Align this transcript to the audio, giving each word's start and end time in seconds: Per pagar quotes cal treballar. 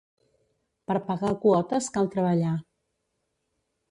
Per 0.91 0.95
pagar 1.09 1.33
quotes 1.43 1.91
cal 1.97 2.09
treballar. 2.15 2.57